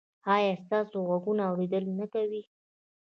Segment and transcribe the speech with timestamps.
[0.35, 2.41] ایا ستاسو غوږونه اوریدل نه کوي؟